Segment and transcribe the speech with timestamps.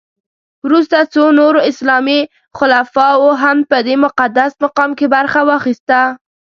[0.65, 2.19] وروسته څو نورو اسلامي
[2.57, 5.99] خلفاوو هم په دې مقدس مقام کې برخه واخیسته.